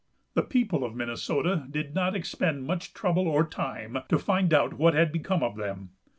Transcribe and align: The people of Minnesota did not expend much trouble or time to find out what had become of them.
The 0.33 0.41
people 0.41 0.83
of 0.83 0.95
Minnesota 0.95 1.67
did 1.69 1.93
not 1.93 2.15
expend 2.15 2.63
much 2.65 2.91
trouble 2.95 3.27
or 3.27 3.43
time 3.45 3.99
to 4.09 4.17
find 4.17 4.51
out 4.51 4.73
what 4.79 4.95
had 4.95 5.11
become 5.11 5.43
of 5.43 5.57
them. 5.57 5.91